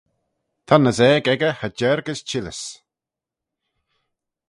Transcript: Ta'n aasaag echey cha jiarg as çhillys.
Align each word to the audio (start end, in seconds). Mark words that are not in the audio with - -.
Ta'n 0.67 0.89
aasaag 0.89 1.25
echey 1.33 1.53
cha 1.59 1.67
jiarg 1.77 2.05
as 2.11 2.21
çhillys. 2.27 2.61